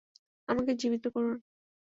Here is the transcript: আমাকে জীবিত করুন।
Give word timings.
আমাকে 0.49 0.71
জীবিত 0.75 1.05
করুন। 1.07 1.35